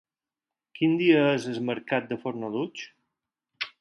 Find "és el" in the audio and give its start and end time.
1.33-1.59